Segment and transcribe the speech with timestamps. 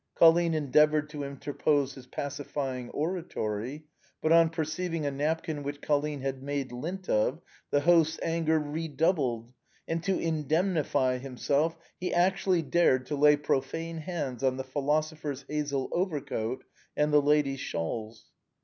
[0.15, 3.85] Colline endeavored to inter pose his pacifying oratory;
[4.19, 7.39] but, on perceiving a napkin which Colline had made lint of,
[7.69, 9.53] the host's anger redoubled;
[9.87, 15.87] and to indemnify himself, he actually dared to lay profane hands on the philosopher's hazel
[15.91, 16.63] over coat
[16.97, 18.31] and the ladies' shawls.